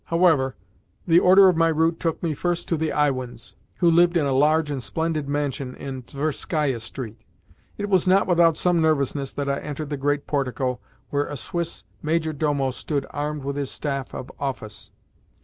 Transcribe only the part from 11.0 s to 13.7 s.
where a Swiss major domo stood armed with his